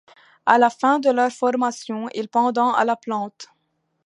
[0.47, 3.49] À la fin de leur formation, ils pendent à la plante.